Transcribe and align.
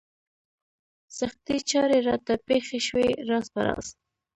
سختې 1.17 1.55
چارې 1.69 1.97
راته 2.07 2.33
پېښې 2.47 2.79
شوې 2.87 3.07
راز 3.29 3.45
په 3.53 3.61
راز. 3.67 3.87